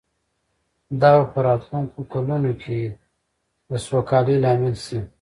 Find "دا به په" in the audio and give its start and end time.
1.01-1.39